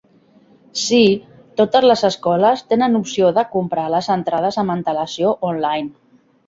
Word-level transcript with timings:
Sí, 0.83 1.01
totes 1.61 1.85
les 1.91 2.03
escoles 2.11 2.65
tenen 2.73 3.01
opció 3.03 3.31
de 3.39 3.47
comprar 3.55 3.87
les 3.97 4.13
entrades 4.19 4.63
amb 4.65 4.77
antel·lacio 4.79 5.37
online. 5.55 5.97